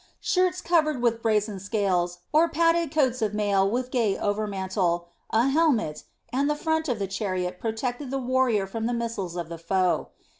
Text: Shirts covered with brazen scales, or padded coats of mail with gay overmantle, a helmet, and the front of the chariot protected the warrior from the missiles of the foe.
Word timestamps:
Shirts 0.19 0.61
covered 0.61 0.99
with 0.99 1.21
brazen 1.21 1.59
scales, 1.59 2.17
or 2.33 2.49
padded 2.49 2.89
coats 2.91 3.21
of 3.21 3.35
mail 3.35 3.69
with 3.69 3.91
gay 3.91 4.17
overmantle, 4.17 5.05
a 5.29 5.47
helmet, 5.49 6.05
and 6.33 6.49
the 6.49 6.55
front 6.55 6.89
of 6.89 6.97
the 6.97 7.05
chariot 7.05 7.59
protected 7.59 8.09
the 8.09 8.17
warrior 8.17 8.65
from 8.65 8.87
the 8.87 8.93
missiles 8.95 9.35
of 9.35 9.47
the 9.47 9.59
foe. 9.59 10.07